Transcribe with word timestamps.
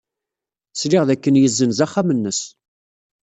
Sliɣ 0.73 1.03
dakken 1.09 1.39
yessenz 1.41 1.79
axxam-nnes. 1.85 2.39